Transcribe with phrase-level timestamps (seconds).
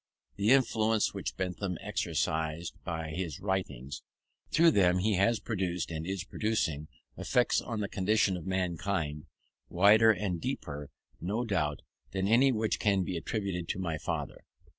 [0.35, 4.01] The influence which Bentham exercised was by his writings.
[4.49, 9.27] Through them he has produced, and is producing, effects on the condition of mankind,
[9.69, 11.83] wider and deeper, no doubt,
[12.13, 14.43] than any which can be attributed to my father.